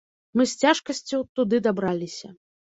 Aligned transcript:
Мы 0.39 0.47
з 0.51 0.65
цяжкасцю 0.65 1.21
туды 1.37 1.63
дабраліся. 1.71 2.35